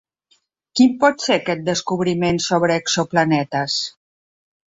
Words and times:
Quin 0.79 0.93
pot 1.03 1.19
ser 1.25 1.35
aquest 1.41 1.61
descobriment 1.67 2.41
sobre 2.47 2.77
exoplanetes? 2.83 3.79